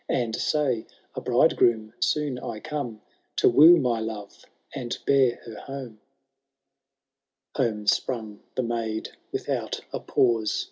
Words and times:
And 0.09 0.35
say, 0.35 0.87
a 1.13 1.21
bridegroom 1.21 1.93
soon 1.99 2.39
I 2.39 2.59
come, 2.59 3.03
To 3.35 3.47
woo 3.47 3.77
my 3.77 3.99
love, 3.99 4.45
and 4.73 4.97
bear 5.05 5.35
her 5.45 5.55
home/* 5.59 5.99
X. 7.53 7.57
Home 7.57 7.85
sprung 7.85 8.39
the 8.55 8.63
maid 8.63 9.09
without 9.31 9.79
a 9.93 9.99
pause. 9.99 10.59